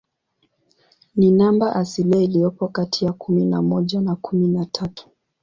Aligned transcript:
Ni 1.15 1.31
namba 1.31 1.75
asilia 1.75 2.21
iliyopo 2.21 2.67
kati 2.67 3.05
ya 3.05 3.13
kumi 3.13 3.45
na 3.45 3.61
moja 3.61 4.01
na 4.01 4.15
kumi 4.15 4.47
na 4.47 4.65
tatu. 4.65 5.09